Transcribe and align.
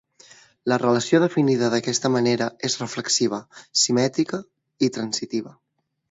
La 0.71 0.77
relació 0.83 1.17
definida 1.23 1.67
d'aquesta 1.73 2.09
manera 2.15 2.47
és 2.69 2.77
reflexiva, 2.83 3.39
simètrica 3.83 4.39
i 4.89 4.89
transitiva. 4.97 5.55